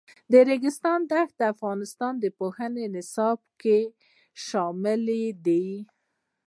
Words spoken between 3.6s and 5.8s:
کې شامل دي.